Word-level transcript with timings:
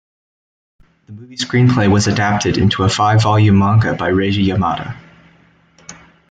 The 1.05 1.11
movie 1.13 1.35
screenplay 1.37 1.87
was 1.87 2.07
adapted 2.07 2.57
into 2.57 2.81
a 2.83 2.89
five 2.89 3.21
volume 3.21 3.59
manga 3.59 3.93
by 3.93 4.09
Reiji 4.09 4.43
Yamada. 4.47 4.97